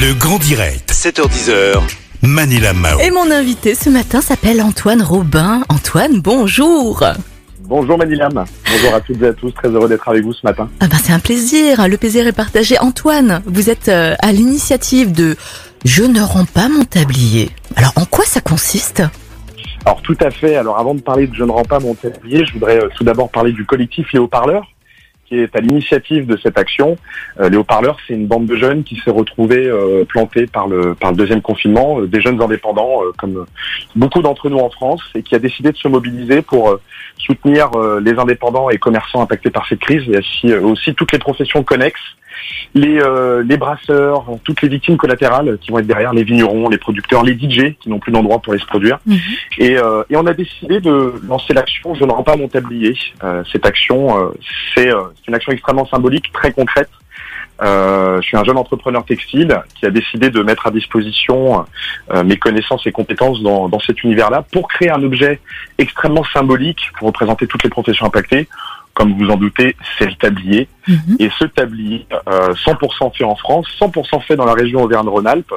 Le 0.00 0.14
grand 0.14 0.38
direct, 0.38 0.90
7h10h, 0.92 1.78
Manila 2.22 2.72
Mao. 2.72 2.98
Et 3.00 3.10
mon 3.10 3.30
invité 3.30 3.74
ce 3.74 3.90
matin 3.90 4.22
s'appelle 4.22 4.62
Antoine 4.62 5.02
Robin. 5.02 5.60
Antoine, 5.68 6.22
bonjour. 6.22 7.04
Bonjour 7.60 7.98
Manilam, 7.98 8.32
bonjour 8.32 8.94
à 8.94 9.02
toutes 9.02 9.20
et 9.20 9.26
à 9.26 9.34
tous, 9.34 9.50
très 9.50 9.68
heureux 9.68 9.90
d'être 9.90 10.08
avec 10.08 10.24
vous 10.24 10.32
ce 10.32 10.40
matin. 10.42 10.70
Ah 10.80 10.86
ben 10.88 10.96
c'est 10.96 11.12
un 11.12 11.18
plaisir, 11.18 11.86
le 11.86 11.98
plaisir 11.98 12.26
est 12.26 12.32
partagé. 12.32 12.78
Antoine, 12.78 13.42
vous 13.44 13.68
êtes 13.68 13.90
euh, 13.90 14.14
à 14.20 14.32
l'initiative 14.32 15.12
de 15.12 15.36
Je 15.84 16.04
ne 16.04 16.22
rends 16.22 16.46
pas 16.46 16.70
mon 16.70 16.84
tablier. 16.84 17.50
Alors 17.76 17.92
en 17.96 18.06
quoi 18.06 18.24
ça 18.24 18.40
consiste? 18.40 19.02
Alors 19.84 20.00
tout 20.00 20.16
à 20.22 20.30
fait, 20.30 20.56
alors 20.56 20.78
avant 20.78 20.94
de 20.94 21.02
parler 21.02 21.26
de 21.26 21.34
Je 21.34 21.44
ne 21.44 21.50
rends 21.50 21.64
pas 21.64 21.78
mon 21.78 21.92
tablier, 21.94 22.46
je 22.46 22.54
voudrais 22.54 22.82
euh, 22.82 22.88
tout 22.96 23.04
d'abord 23.04 23.28
parler 23.30 23.52
du 23.52 23.66
collectif 23.66 24.10
Les 24.14 24.18
Haut-Parleurs 24.18 24.66
qui 25.30 25.38
est 25.38 25.56
à 25.56 25.60
l'initiative 25.60 26.26
de 26.26 26.36
cette 26.36 26.58
action. 26.58 26.96
Euh, 27.38 27.48
les 27.48 27.56
haut-parleurs, 27.56 27.96
c'est 28.06 28.14
une 28.14 28.26
bande 28.26 28.46
de 28.46 28.56
jeunes 28.56 28.82
qui 28.82 28.96
s'est 28.96 29.12
retrouvée 29.12 29.64
euh, 29.66 30.04
plantée 30.04 30.46
par 30.48 30.66
le, 30.66 30.94
par 30.96 31.12
le 31.12 31.16
deuxième 31.16 31.40
confinement, 31.40 32.00
euh, 32.00 32.08
des 32.08 32.20
jeunes 32.20 32.42
indépendants, 32.42 33.02
euh, 33.04 33.12
comme 33.16 33.46
beaucoup 33.94 34.22
d'entre 34.22 34.50
nous 34.50 34.58
en 34.58 34.70
France, 34.70 35.02
et 35.14 35.22
qui 35.22 35.36
a 35.36 35.38
décidé 35.38 35.70
de 35.70 35.76
se 35.76 35.86
mobiliser 35.86 36.42
pour 36.42 36.78
soutenir 37.18 37.70
les 38.00 38.18
indépendants 38.18 38.70
et 38.70 38.78
commerçants 38.78 39.22
impactés 39.22 39.50
par 39.50 39.68
cette 39.68 39.80
crise, 39.80 40.02
et 40.08 40.18
aussi, 40.18 40.54
aussi 40.54 40.94
toutes 40.94 41.12
les 41.12 41.18
professions 41.18 41.62
connexes, 41.62 42.00
les, 42.74 43.00
euh, 43.00 43.42
les 43.42 43.56
brasseurs, 43.56 44.26
toutes 44.44 44.62
les 44.62 44.68
victimes 44.68 44.96
collatérales 44.96 45.58
qui 45.60 45.70
vont 45.70 45.78
être 45.78 45.86
derrière, 45.86 46.12
les 46.12 46.24
vignerons, 46.24 46.68
les 46.68 46.78
producteurs, 46.78 47.22
les 47.22 47.34
DJ 47.34 47.74
qui 47.80 47.88
n'ont 47.88 47.98
plus 47.98 48.12
d'endroit 48.12 48.38
pour 48.38 48.52
aller 48.52 48.62
se 48.62 48.66
produire. 48.66 48.98
Et, 49.58 49.76
euh, 49.76 50.02
et 50.10 50.16
on 50.16 50.26
a 50.26 50.34
décidé 50.34 50.80
de 50.80 51.14
lancer 51.26 51.52
l'action 51.52 51.94
Je 51.94 52.04
ne 52.04 52.12
rends 52.12 52.22
pas 52.22 52.36
mon 52.36 52.48
tablier. 52.48 52.96
Euh, 53.24 53.42
cette 53.50 53.66
action, 53.66 54.18
euh, 54.18 54.30
c'est 54.74 54.92
euh, 54.92 55.02
c'est 55.16 55.28
une 55.28 55.34
action 55.34 55.52
extrêmement 55.52 55.86
symbolique, 55.86 56.32
très 56.32 56.52
concrète. 56.52 56.90
Euh, 57.62 58.20
je 58.22 58.26
suis 58.26 58.36
un 58.36 58.44
jeune 58.44 58.56
entrepreneur 58.56 59.04
textile 59.04 59.60
qui 59.74 59.84
a 59.84 59.90
décidé 59.90 60.30
de 60.30 60.42
mettre 60.42 60.66
à 60.66 60.70
disposition 60.70 61.66
euh, 62.10 62.24
mes 62.24 62.38
connaissances 62.38 62.86
et 62.86 62.92
compétences 62.92 63.42
dans, 63.42 63.68
dans 63.68 63.80
cet 63.80 64.02
univers-là 64.02 64.44
pour 64.50 64.68
créer 64.68 64.90
un 64.90 65.02
objet 65.02 65.40
extrêmement 65.76 66.24
symbolique 66.32 66.80
pour 66.98 67.08
représenter 67.08 67.46
toutes 67.46 67.62
les 67.62 67.70
professions 67.70 68.06
impactées. 68.06 68.48
Comme 68.94 69.14
vous 69.14 69.30
en 69.30 69.36
doutez, 69.36 69.76
c'est 69.98 70.06
le 70.06 70.14
tablier. 70.14 70.68
Et 71.18 71.30
ce 71.38 71.44
tablier, 71.44 72.06
euh, 72.28 72.52
100% 72.54 73.16
fait 73.16 73.24
en 73.24 73.36
France, 73.36 73.66
100% 73.78 74.20
fait 74.20 74.36
dans 74.36 74.44
la 74.44 74.54
région 74.54 74.82
Auvergne-Rhône-Alpes, 74.82 75.54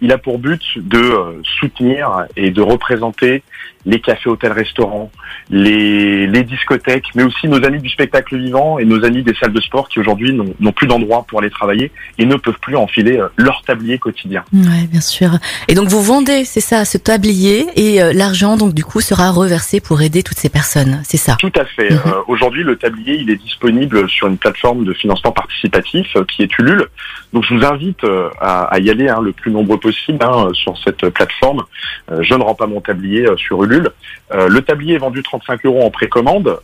il 0.00 0.12
a 0.12 0.18
pour 0.18 0.38
but 0.38 0.62
de 0.76 0.98
euh, 0.98 1.42
soutenir 1.58 2.26
et 2.36 2.50
de 2.50 2.60
représenter 2.60 3.42
les 3.86 4.00
cafés, 4.00 4.30
hôtels, 4.30 4.52
restaurants, 4.52 5.10
les, 5.50 6.26
les 6.26 6.42
discothèques, 6.42 7.08
mais 7.14 7.22
aussi 7.22 7.48
nos 7.48 7.62
amis 7.64 7.80
du 7.80 7.90
spectacle 7.90 8.38
vivant 8.38 8.78
et 8.78 8.86
nos 8.86 9.04
amis 9.04 9.22
des 9.22 9.34
salles 9.34 9.52
de 9.52 9.60
sport 9.60 9.90
qui 9.90 10.00
aujourd'hui 10.00 10.32
n'ont 10.32 10.72
plus 10.72 10.86
d'endroit 10.86 11.26
pour 11.28 11.40
aller 11.40 11.50
travailler 11.50 11.92
et 12.16 12.24
ne 12.24 12.36
peuvent 12.36 12.58
plus 12.62 12.76
enfiler 12.76 13.18
euh, 13.18 13.28
leur 13.36 13.60
tablier 13.62 13.98
quotidien. 13.98 14.42
Ouais, 14.54 14.86
bien 14.90 15.02
sûr. 15.02 15.32
Et 15.68 15.74
donc 15.74 15.88
vous 15.88 16.02
vendez, 16.02 16.46
c'est 16.46 16.60
ça, 16.60 16.86
ce 16.86 16.96
tablier 16.96 17.66
et 17.76 18.02
euh, 18.02 18.14
l'argent 18.14 18.56
donc 18.56 18.72
du 18.72 18.84
coup 18.84 19.02
sera 19.02 19.30
reversé 19.30 19.80
pour 19.80 20.00
aider 20.00 20.22
toutes 20.22 20.38
ces 20.38 20.48
personnes, 20.48 21.02
c'est 21.04 21.18
ça? 21.18 21.36
Tout 21.38 21.52
à 21.56 21.66
fait. 21.66 21.90
Mhm. 21.90 22.00
Euh, 22.06 22.10
Aujourd'hui, 22.26 22.62
le 22.62 22.76
tablier, 22.76 23.16
il 23.16 23.28
est 23.30 23.36
disponible 23.36 24.08
sur 24.08 24.28
une 24.28 24.38
plateforme 24.38 24.84
de 24.84 24.94
financement 24.94 25.32
participatif 25.32 26.06
euh, 26.16 26.24
qui 26.24 26.42
est 26.42 26.58
Ulule. 26.58 26.86
Donc, 27.34 27.44
je 27.44 27.54
vous 27.54 27.64
invite 27.64 28.00
à, 28.40 28.64
à 28.64 28.78
y 28.78 28.90
aller 28.90 29.08
hein, 29.08 29.20
le 29.20 29.32
plus 29.32 29.50
nombreux 29.50 29.63
possible 29.66 30.18
hein, 30.22 30.48
sur 30.52 30.76
cette 30.78 31.08
plateforme. 31.10 31.64
Euh, 32.10 32.22
je 32.22 32.34
ne 32.34 32.42
rends 32.42 32.54
pas 32.54 32.66
mon 32.66 32.80
tablier 32.80 33.26
euh, 33.26 33.36
sur 33.36 33.62
Ulule. 33.62 33.90
Euh, 34.32 34.48
le 34.48 34.62
tablier 34.62 34.94
est 34.94 34.98
vendu 34.98 35.22
35 35.22 35.64
euros 35.66 35.82
en 35.82 35.90
précommande. 35.90 36.58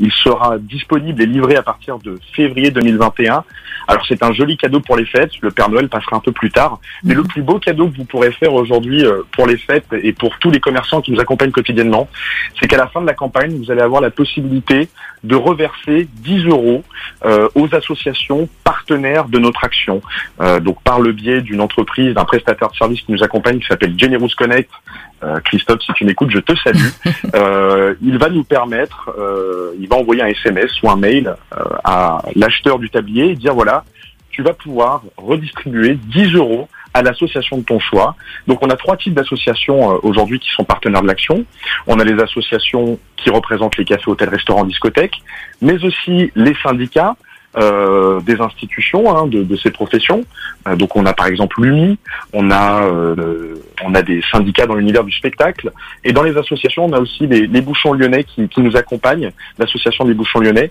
Il 0.00 0.12
sera 0.12 0.58
disponible 0.58 1.22
et 1.22 1.26
livré 1.26 1.56
à 1.56 1.62
partir 1.62 1.98
de 1.98 2.18
février 2.34 2.70
2021. 2.70 3.44
Alors, 3.88 4.04
c'est 4.06 4.22
un 4.22 4.32
joli 4.32 4.56
cadeau 4.56 4.80
pour 4.80 4.96
les 4.96 5.06
fêtes. 5.06 5.30
Le 5.40 5.50
Père 5.50 5.70
Noël 5.70 5.88
passera 5.88 6.16
un 6.16 6.20
peu 6.20 6.32
plus 6.32 6.50
tard. 6.50 6.78
Mais 7.04 7.14
le 7.14 7.22
plus 7.22 7.42
beau 7.42 7.58
cadeau 7.58 7.88
que 7.88 7.96
vous 7.96 8.04
pourrez 8.04 8.32
faire 8.32 8.52
aujourd'hui 8.52 9.04
pour 9.32 9.46
les 9.46 9.56
fêtes 9.56 9.86
et 10.02 10.12
pour 10.12 10.38
tous 10.38 10.50
les 10.50 10.60
commerçants 10.60 11.00
qui 11.00 11.10
nous 11.10 11.20
accompagnent 11.20 11.50
quotidiennement, 11.50 12.08
c'est 12.60 12.68
qu'à 12.68 12.76
la 12.76 12.86
fin 12.88 13.00
de 13.00 13.06
la 13.06 13.14
campagne, 13.14 13.56
vous 13.56 13.70
allez 13.70 13.80
avoir 13.80 14.02
la 14.02 14.10
possibilité 14.10 14.88
de 15.24 15.34
reverser 15.34 16.08
10 16.18 16.46
euros 16.46 16.84
aux 17.54 17.74
associations 17.74 18.48
partenaires 18.62 19.28
de 19.28 19.38
notre 19.38 19.64
action. 19.64 20.02
Donc 20.60 20.82
par 20.82 21.00
le 21.00 21.12
biais 21.12 21.40
d'une 21.40 21.60
entreprise, 21.60 21.87
d'un 21.96 22.24
prestataire 22.24 22.70
de 22.70 22.76
service 22.76 23.00
qui 23.02 23.12
nous 23.12 23.22
accompagne, 23.22 23.58
qui 23.58 23.66
s'appelle 23.66 23.98
Generous 23.98 24.30
Connect. 24.36 24.70
Euh, 25.22 25.40
Christophe, 25.40 25.82
si 25.82 25.92
tu 25.94 26.04
m'écoutes, 26.04 26.30
je 26.30 26.38
te 26.38 26.54
salue. 26.56 26.78
Euh, 27.34 27.94
il 28.00 28.16
va 28.18 28.30
nous 28.30 28.44
permettre, 28.44 29.10
euh, 29.18 29.74
il 29.78 29.88
va 29.88 29.96
envoyer 29.96 30.22
un 30.22 30.28
SMS 30.28 30.70
ou 30.82 30.90
un 30.90 30.96
mail 30.96 31.28
euh, 31.28 31.64
à 31.84 32.22
l'acheteur 32.36 32.78
du 32.78 32.88
tablier 32.90 33.30
et 33.30 33.34
dire 33.34 33.54
voilà, 33.54 33.84
tu 34.30 34.42
vas 34.42 34.54
pouvoir 34.54 35.02
redistribuer 35.16 35.94
10 35.94 36.34
euros 36.34 36.68
à 36.94 37.02
l'association 37.02 37.58
de 37.58 37.62
ton 37.62 37.78
choix. 37.78 38.16
Donc 38.46 38.62
on 38.62 38.70
a 38.70 38.76
trois 38.76 38.96
types 38.96 39.14
d'associations 39.14 39.92
euh, 39.92 39.98
aujourd'hui 40.02 40.38
qui 40.38 40.50
sont 40.50 40.64
partenaires 40.64 41.02
de 41.02 41.06
l'action. 41.06 41.44
On 41.86 41.98
a 41.98 42.04
les 42.04 42.20
associations 42.22 42.98
qui 43.16 43.30
représentent 43.30 43.76
les 43.76 43.84
cafés, 43.84 44.08
hôtels, 44.08 44.28
restaurants, 44.28 44.64
discothèques, 44.64 45.16
mais 45.60 45.82
aussi 45.84 46.30
les 46.34 46.54
syndicats 46.62 47.16
euh, 47.56 48.20
des 48.20 48.40
institutions 48.40 49.16
hein, 49.16 49.26
de, 49.26 49.42
de 49.42 49.56
ces 49.56 49.70
professions. 49.70 50.22
Euh, 50.66 50.76
donc 50.76 50.96
on 50.96 51.06
a 51.06 51.14
par 51.14 51.26
exemple 51.26 51.62
l'UMI, 51.62 51.98
on 52.32 52.50
a 52.50 52.84
euh, 52.84 53.54
on 53.82 53.94
a 53.94 54.02
des 54.02 54.22
syndicats 54.30 54.66
dans 54.66 54.74
l'univers 54.74 55.04
du 55.04 55.12
spectacle, 55.12 55.72
et 56.04 56.12
dans 56.12 56.22
les 56.22 56.36
associations 56.36 56.84
on 56.84 56.92
a 56.92 57.00
aussi 57.00 57.26
les, 57.26 57.46
les 57.46 57.60
bouchons 57.62 57.94
lyonnais 57.94 58.24
qui, 58.24 58.48
qui 58.48 58.60
nous 58.60 58.76
accompagnent, 58.76 59.32
l'association 59.58 60.04
des 60.04 60.14
bouchons 60.14 60.40
lyonnais, 60.40 60.70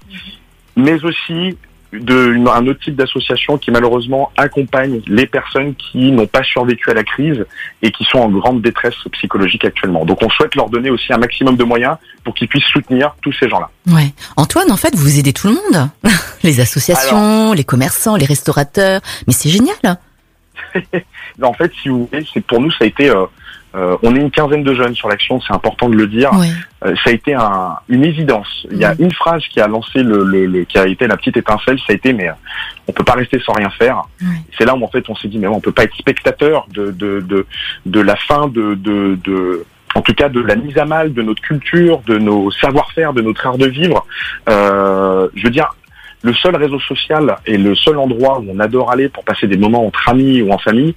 mais 0.75 1.03
aussi 1.03 1.57
de, 1.93 2.33
une- 2.33 2.47
un 2.47 2.67
autre 2.67 2.79
type 2.81 2.95
d'association 2.95 3.57
qui 3.57 3.71
malheureusement 3.71 4.31
accompagne 4.37 5.01
les 5.07 5.25
personnes 5.25 5.73
qui 5.75 6.11
n'ont 6.11 6.27
pas 6.27 6.43
survécu 6.43 6.89
à 6.89 6.93
la 6.93 7.03
crise 7.03 7.45
et 7.81 7.91
qui 7.91 8.03
sont 8.05 8.19
en 8.19 8.29
grande 8.29 8.61
détresse 8.61 8.95
psychologique 9.13 9.63
actuellement. 9.65 10.03
Donc 10.05 10.21
on 10.21 10.29
souhaite 10.29 10.55
leur 10.55 10.69
donner 10.69 10.89
aussi 10.89 11.13
un 11.13 11.17
maximum 11.17 11.55
de 11.55 11.63
moyens 11.63 11.95
pour 12.23 12.33
qu'ils 12.35 12.47
puissent 12.49 12.65
soutenir 12.65 13.15
tous 13.21 13.31
ces 13.39 13.47
gens-là. 13.49 13.69
Ouais. 13.87 14.13
Antoine, 14.35 14.71
en 14.71 14.77
fait, 14.77 14.93
vous 14.95 15.17
aidez 15.19 15.31
tout 15.33 15.47
le 15.47 15.53
monde. 15.53 15.89
les 16.43 16.59
associations, 16.59 17.53
les 17.53 17.63
commerçants, 17.63 18.15
les 18.17 18.25
restaurateurs. 18.25 19.01
Mais 19.27 19.33
c'est 19.33 19.49
génial. 19.49 19.75
En 21.41 21.53
fait, 21.53 21.71
si 21.81 21.89
vous 21.89 22.07
voulez, 22.11 22.25
c'est 22.33 22.43
pour 22.43 22.59
nous 22.59 22.71
ça 22.71 22.79
a 22.81 22.85
été 22.87 23.09
euh, 23.09 23.25
euh, 23.77 23.95
on 24.03 24.15
est 24.15 24.19
une 24.19 24.31
quinzaine 24.31 24.63
de 24.63 24.73
jeunes 24.73 24.95
sur 24.95 25.07
l'action, 25.07 25.39
c'est 25.41 25.53
important 25.53 25.87
de 25.87 25.95
le 25.95 26.07
dire. 26.07 26.31
Ouais. 26.33 26.47
Euh, 26.85 26.95
ça 27.03 27.11
a 27.11 27.13
été 27.13 27.33
un, 27.33 27.75
une 27.87 28.03
évidence. 28.03 28.65
Il 28.71 28.77
y 28.77 28.85
a 28.85 28.93
une 28.99 29.11
phrase 29.11 29.43
qui 29.51 29.59
a 29.61 29.67
lancé 29.67 29.99
le, 30.03 30.23
le, 30.23 30.45
le- 30.47 30.63
qui 30.63 30.77
a 30.77 30.87
été 30.87 31.05
la 31.07 31.15
petite 31.17 31.37
étincelle, 31.37 31.77
ça 31.79 31.85
a 31.89 31.93
été 31.93 32.11
mais 32.13 32.27
euh, 32.29 32.33
on 32.87 32.91
peut 32.91 33.03
pas 33.03 33.13
rester 33.13 33.39
sans 33.39 33.53
rien 33.53 33.69
faire. 33.69 34.01
C'est 34.57 34.65
là 34.65 34.75
où 34.75 34.83
en 34.83 34.87
fait 34.89 35.07
on 35.09 35.15
s'est 35.15 35.27
dit 35.27 35.37
mais 35.37 35.47
on 35.47 35.59
peut 35.61 35.71
pas 35.71 35.83
être 35.83 35.95
spectateur 35.95 36.65
de 36.73 36.91
de 36.91 37.21
de, 37.21 37.45
de 37.85 37.99
la 38.01 38.15
fin 38.15 38.47
de, 38.47 38.73
de 38.75 39.17
de 39.23 39.65
en 39.95 40.01
tout 40.01 40.13
cas 40.13 40.29
de 40.29 40.41
la 40.41 40.55
mise 40.55 40.77
à 40.77 40.85
mal 40.85 41.13
de 41.13 41.21
notre 41.21 41.41
culture, 41.41 42.01
de 42.07 42.17
nos 42.17 42.51
savoir-faire, 42.51 43.13
de 43.13 43.21
notre 43.21 43.45
art 43.47 43.57
de 43.57 43.67
vivre. 43.67 44.05
Euh, 44.49 45.27
je 45.35 45.43
veux 45.43 45.49
dire, 45.49 45.73
le 46.23 46.33
seul 46.33 46.55
réseau 46.55 46.79
social 46.79 47.37
et 47.45 47.57
le 47.57 47.75
seul 47.75 47.97
endroit 47.97 48.39
où 48.39 48.45
on 48.49 48.59
adore 48.59 48.91
aller 48.91 49.07
pour 49.07 49.23
passer 49.23 49.47
des 49.47 49.57
moments 49.57 49.85
entre 49.85 50.09
amis 50.09 50.41
ou 50.41 50.51
en 50.51 50.57
famille, 50.57 50.95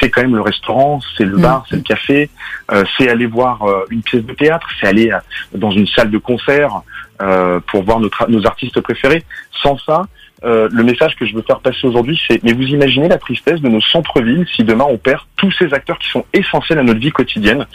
c'est 0.00 0.08
quand 0.10 0.22
même 0.22 0.34
le 0.34 0.40
restaurant, 0.40 1.00
c'est 1.16 1.24
le 1.24 1.36
Mhm. 1.36 1.42
bar, 1.42 1.66
c'est 1.68 1.76
le 1.76 1.82
café, 1.82 2.30
euh, 2.72 2.84
c'est 2.96 3.08
aller 3.08 3.26
voir 3.26 3.62
euh, 3.62 3.84
une 3.90 4.02
pièce 4.02 4.24
de 4.24 4.32
théâtre, 4.32 4.66
c'est 4.80 4.86
aller 4.86 5.10
euh, 5.10 5.18
dans 5.54 5.70
une 5.70 5.86
salle 5.86 6.10
de 6.10 6.18
concert 6.18 6.80
euh, 7.20 7.60
pour 7.66 7.82
voir 7.84 8.00
notre, 8.00 8.28
nos 8.30 8.46
artistes 8.46 8.80
préférés. 8.80 9.22
Sans 9.62 9.76
ça, 9.78 10.06
euh, 10.44 10.68
le 10.72 10.82
message 10.82 11.14
que 11.16 11.24
je 11.26 11.34
veux 11.34 11.42
faire 11.42 11.60
passer 11.60 11.86
aujourd'hui, 11.86 12.20
c'est 12.26 12.42
mais 12.42 12.52
vous 12.52 12.64
imaginez 12.64 13.08
la 13.08 13.18
tristesse 13.18 13.60
de 13.60 13.68
nos 13.68 13.80
centres-villes 13.80 14.46
si 14.54 14.64
demain 14.64 14.84
on 14.88 14.98
perd 14.98 15.20
tous 15.36 15.50
ces 15.52 15.72
acteurs 15.72 15.98
qui 15.98 16.08
sont 16.08 16.24
essentiels 16.32 16.78
à 16.78 16.82
notre 16.82 17.00
vie 17.00 17.12
quotidienne. 17.12 17.66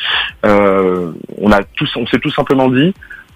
Euh, 0.45 1.11
on 1.37 1.51
a 1.51 1.63
tous, 1.63 1.89
on 1.95 2.05
s'est 2.07 2.19
tout 2.19 2.31
simplement 2.31 2.67
dit, 2.69 2.93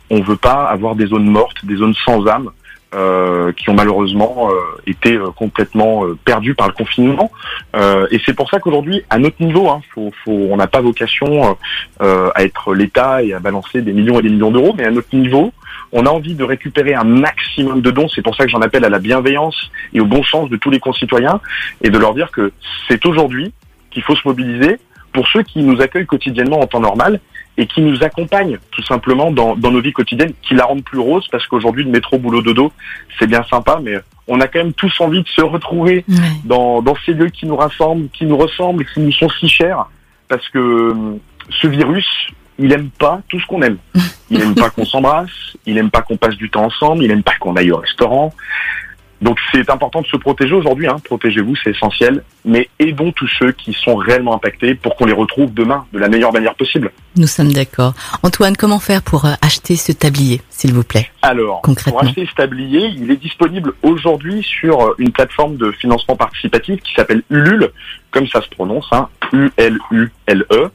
on 0.09 0.22
veut 0.22 0.35
pas 0.35 0.66
avoir 0.66 0.96
des 0.96 1.08
zones 1.08 1.25
mortes, 1.30 1.64
des 1.64 1.75
zones 1.78 1.96
sans 2.06 2.25
âme. 2.28 2.50
Euh, 2.94 3.52
qui 3.54 3.70
ont 3.70 3.74
malheureusement 3.74 4.50
euh, 4.50 4.54
été 4.86 5.14
euh, 5.14 5.31
complètement 5.31 6.06
euh, 6.06 6.18
perdues 6.26 6.56
par 6.56 6.68
le 6.68 6.74
confinement. 6.74 7.31
Euh, 7.76 8.08
et 8.12 8.20
c'est 8.26 8.34
pour 8.34 8.50
ça 8.50 8.59
qu'aujourd'hui, 8.59 9.03
à 9.09 9.17
notre 9.17 9.44
niveau, 9.44 9.70
hein, 9.70 9.82
faut, 9.94 10.12
faut, 10.23 10.47
on 10.52 10.58
n'a 10.58 10.67
pas 10.67 10.82
vocation 10.82 11.58
à 12.00 12.44
être 12.44 12.73
l'État 12.73 13.23
et 13.23 13.34
à 13.34 13.40
balancer 13.40 13.82
des 13.82 13.94
millions 13.94 14.20
et 14.20 14.23
des 14.23 14.29
millions 14.29 14.52
d'euros, 14.52 14.73
mais 14.78 14.85
à 14.85 14.91
notre 14.91 15.16
niveau, 15.16 15.53
on 15.91 16.06
a 16.06 16.09
envie 16.09 16.35
de 16.35 16.44
récupérer 16.44 16.94
un 16.94 17.03
maximum 17.03 17.82
de 17.82 17.91
dons. 17.91 18.09
C'est 18.09 18.22
pour 18.22 18.35
ça 18.35 18.46
que 18.46 18.50
j'en 18.50 18.62
appelle 18.62 18.84
à 18.84 18.90
la 18.90 19.00
bienveillance 19.00 19.72
et 19.94 20.02
au 20.02 20.06
bon 20.06 20.23
sens 20.23 20.50
de 20.50 20.58
tous 20.58 20.70
les 20.70 20.79
concitoyens 20.79 21.40
et 21.82 21.90
de 21.90 21.97
leur 21.97 22.14
dire 22.14 22.32
que 22.32 22.52
c'est 22.88 23.06
aujourd'hui 23.06 23.53
qu'il 23.91 24.02
faut 24.03 24.16
se 24.16 24.28
mobiliser 24.28 24.79
pour 25.14 25.28
ceux 25.28 25.44
qui 25.44 25.62
nous 25.62 25.79
accueillent 25.79 26.08
quotidiennement 26.08 26.59
en 26.59 26.67
temps 26.67 26.79
normal 26.79 27.20
et 27.58 27.67
qui 27.67 27.82
nous 27.82 28.03
accompagnent 28.03 28.58
tout 28.72 28.82
simplement 28.84 29.32
dans, 29.32 29.55
dans 29.55 29.72
nos 29.72 29.82
vies 29.82 29.94
quotidiennes, 29.94 30.34
qui 30.41 30.55
la 30.55 30.66
rendent 30.66 30.84
plus 30.84 31.00
rose 31.00 31.28
parce 31.32 31.46
qu'aujourd'hui 31.47 31.84
le 31.84 31.91
métro 31.91 32.17
boulot 32.17 32.41
dodo 32.41 32.72
c'est 33.20 33.28
bien 33.28 33.44
sympa, 33.44 33.79
mais 33.84 33.96
on 34.28 34.40
a 34.41 34.47
quand 34.47 34.59
même 34.59 34.73
tous 34.73 34.94
envie 35.02 35.22
de 35.22 35.28
se 35.28 35.41
retrouver 35.41 36.05
Ouais. 36.08 36.16
dans, 36.46 36.82
dans 36.82 36.96
ces 37.05 37.14
lieux 37.14 37.29
qui 37.29 37.46
nous 37.46 37.55
rassemblent, 37.55 38.08
qui 38.09 38.26
nous 38.26 38.38
ressemblent, 38.38 38.85
qui 38.85 39.00
nous 39.02 39.11
sont 39.11 39.29
si 39.29 39.47
chers, 39.50 39.85
parce 40.29 40.47
que 40.50 40.58
euh, 40.59 40.94
ce 41.50 41.67
virus, 41.67 42.08
il 42.58 42.72
aime 42.72 42.90
pas 42.90 43.22
tout 43.29 43.40
ce 43.40 43.46
qu'on 43.46 43.61
aime. 43.61 43.78
Il 44.32 44.41
aime 44.41 44.55
pas 44.55 44.72
qu'on 44.72 44.85
s'embrasse, 44.85 45.29
il 45.67 45.78
aime 45.78 45.91
pas 45.91 46.02
qu'on 46.02 46.17
passe 46.17 46.35
du 46.38 46.50
temps 46.50 46.64
ensemble, 46.66 47.03
il 47.03 47.11
aime 47.11 47.22
pas 47.22 47.35
qu'on 47.40 47.55
aille 47.55 47.70
au 47.72 47.78
restaurant. 47.78 48.34
Donc 49.23 49.40
c'est 49.53 49.70
important 49.70 50.02
de 50.02 50.08
se 50.08 50.17
protéger 50.17 50.53
aujourd'hui, 50.53 50.85
hein. 50.85 50.97
protégez-vous, 51.02 51.55
c'est 51.64 51.70
essentiel, 51.70 52.23
mais 52.43 52.70
aidons 52.78 53.14
tous 53.14 53.29
ceux 53.40 53.53
qui 53.53 53.72
sont 53.72 53.96
réellement 53.96 54.35
impactés 54.35 54.75
pour 54.75 54.97
qu'on 54.97 55.05
les 55.05 55.14
retrouve 55.14 55.53
demain 55.53 55.85
de 55.93 55.99
la 55.99 56.09
meilleure 56.09 56.34
manière 56.34 56.55
possible. 56.55 56.91
Nous 57.16 57.28
sommes 57.28 57.53
d'accord. 57.53 57.93
Antoine, 58.22 58.58
comment 58.58 58.79
faire 58.79 59.02
pour 59.02 59.23
euh, 59.23 59.31
acheter 59.41 59.78
ce 59.78 59.93
tablier, 59.93 60.41
s'il 60.49 60.73
vous 60.73 60.84
plaît? 60.84 61.09
Alors, 61.22 61.61
Concrètement. 61.61 62.02
pour 62.02 62.09
acheter 62.09 62.28
ce 62.29 62.35
tablier, 62.35 62.87
il 62.97 63.09
est 63.11 63.16
disponible 63.16 63.72
aujourd'hui 63.81 64.43
sur 64.43 64.81
euh, 64.81 64.96
une 64.97 65.14
plateforme 65.14 65.55
de 65.55 65.72
financement 65.72 66.17
participatif 66.17 66.81
qui 66.81 66.93
s'appelle 66.93 67.23
Ulule, 67.29 67.72
comme 68.14 68.28
ça 68.28 68.42
se 68.42 68.50
prononce, 68.50 68.88
hein, 68.92 69.10
U-L-U-L-E, 69.34 70.70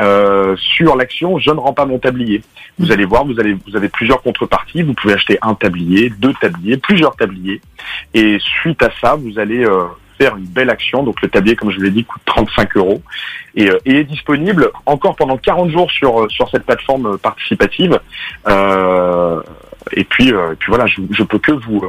euh, 0.00 0.56
sur 0.56 0.94
l'action 0.96 1.38
Je 1.38 1.50
ne 1.50 1.58
rends 1.58 1.72
pas 1.72 1.86
mon 1.86 1.98
tablier. 1.98 2.42
Vous 2.78 2.92
allez 2.92 3.04
voir, 3.04 3.24
vous, 3.24 3.40
allez, 3.40 3.56
vous 3.66 3.76
avez 3.76 3.88
plusieurs 3.88 4.22
contreparties, 4.22 4.82
vous 4.82 4.94
pouvez 4.94 5.14
acheter 5.14 5.38
un 5.42 5.54
tablier, 5.54 6.10
deux 6.10 6.34
tabliers, 6.34 6.76
plusieurs 6.76 7.16
tabliers, 7.16 7.60
et 8.14 8.38
suite 8.38 8.82
à 8.82 8.90
ça, 9.00 9.16
vous 9.16 9.38
allez 9.38 9.64
euh, 9.64 9.84
faire 10.18 10.36
une 10.36 10.44
belle 10.44 10.70
action. 10.70 11.02
Donc 11.02 11.20
le 11.22 11.28
tablier, 11.28 11.56
comme 11.56 11.70
je 11.70 11.78
vous 11.78 11.82
l'ai 11.82 11.90
dit, 11.90 12.04
coûte 12.04 12.22
35 12.26 12.76
euros 12.76 13.02
et, 13.54 13.70
euh, 13.70 13.78
et 13.86 14.00
est 14.00 14.04
disponible 14.04 14.70
encore 14.86 15.16
pendant 15.16 15.36
40 15.36 15.70
jours 15.70 15.90
sur, 15.90 16.30
sur 16.30 16.48
cette 16.50 16.64
plateforme 16.64 17.18
participative. 17.18 17.98
Euh, 18.46 19.40
et 19.92 20.04
puis, 20.04 20.32
euh, 20.32 20.52
et 20.52 20.56
puis 20.56 20.68
voilà, 20.70 20.86
je, 20.86 21.00
je 21.10 21.22
peux 21.22 21.38
que 21.38 21.52
vous, 21.52 21.82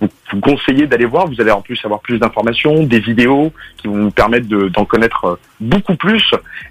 vous, 0.00 0.08
vous 0.32 0.40
conseiller 0.40 0.86
d'aller 0.86 1.04
voir. 1.04 1.26
Vous 1.26 1.40
allez 1.40 1.50
en 1.50 1.60
plus 1.62 1.78
avoir 1.84 2.00
plus 2.00 2.18
d'informations, 2.18 2.82
des 2.84 3.00
vidéos 3.00 3.52
qui 3.76 3.86
vont 3.86 4.04
vous 4.04 4.10
permettre 4.10 4.48
de- 4.48 4.68
d'en 4.68 4.84
connaître 4.84 5.24
euh, 5.24 5.38
beaucoup 5.60 5.94
plus. 5.96 6.24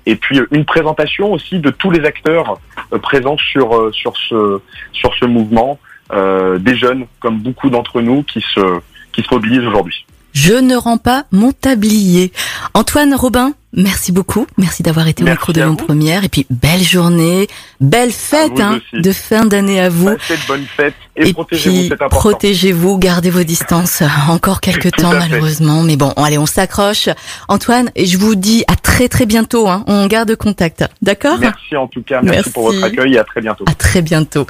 Et 0.06 0.16
puis 0.16 0.40
euh, 0.40 0.48
une 0.52 0.66
présentation 0.66 1.32
aussi 1.34 1.60
de 1.60 1.70
tous 1.70 1.92
les 1.92 2.06
acteurs 2.06 2.60
euh, 2.94 2.98
présents 3.00 3.38
sur 3.38 3.76
euh, 3.76 3.92
sur 3.92 4.16
ce 4.18 4.60
sur 4.92 5.14
ce 5.16 5.26
mouvement, 5.26 5.80
euh, 6.14 6.58
des 6.60 6.76
jeunes 6.76 7.06
comme 7.20 7.40
beaucoup 7.40 7.70
d'entre 7.70 8.02
nous 8.02 8.24
qui 8.24 8.42
se 8.42 8.80
qui 9.14 9.22
se 9.24 9.34
mobilisent 9.34 9.66
aujourd'hui. 9.66 10.06
Je 10.34 10.54
ne 10.54 10.76
rends 10.76 10.98
pas 10.98 11.24
mon 11.32 11.54
tablier. 11.54 12.34
Antoine 12.74 13.16
Robin, 13.16 13.54
merci 13.76 14.12
beaucoup. 14.12 14.48
Merci 14.58 14.84
d'avoir 14.84 15.08
été 15.08 15.24
au 15.24 15.28
micro 15.28 15.54
de 15.54 15.62
Lyon. 15.62 15.76
Première. 15.76 16.24
Et 16.24 16.30
puis, 16.30 16.46
belle 16.50 16.82
journée, 16.84 17.48
belle 17.80 18.12
fête 18.12 18.60
hein, 18.60 18.80
de 18.94 19.12
fin 19.12 19.46
d'année 19.46 19.80
à 19.80 19.90
vous. 19.90 20.16
Bonnes 20.48 20.66
fêtes 20.66 20.94
et, 21.18 21.30
Et 21.30 21.34
protégez-vous, 21.34 21.76
puis, 21.76 21.88
c'est 21.88 21.94
important. 21.94 22.18
protégez-vous, 22.18 22.98
gardez 22.98 23.30
vos 23.30 23.44
distances. 23.44 24.04
Encore 24.28 24.60
quelques 24.60 24.92
Tout 24.92 25.02
temps, 25.04 25.14
malheureusement. 25.14 25.84
Mais 25.84 25.96
bon, 25.96 26.12
allez, 26.18 26.38
on 26.38 26.46
s'accroche. 26.46 27.10
Antoine, 27.48 27.90
et 27.96 28.06
je 28.06 28.18
vous 28.18 28.36
dis 28.36 28.64
à 28.68 28.76
très 28.76 29.08
très 29.08 29.26
bientôt. 29.26 29.68
Hein. 29.70 29.84
On 29.88 30.08
garde 30.08 30.36
contact. 30.36 30.84
D'accord? 31.02 31.38
Merci 31.40 31.76
en 31.78 31.88
tout 31.88 32.02
cas, 32.02 32.22
merci, 32.22 32.38
Merci. 32.38 32.50
pour 32.52 32.64
votre 32.72 32.84
accueil 32.84 33.14
et 33.14 33.20
à 33.20 33.24
très 33.24 33.42
bientôt. 33.42 33.64
À 33.68 33.74
très 33.74 34.02
bientôt. 34.02 34.44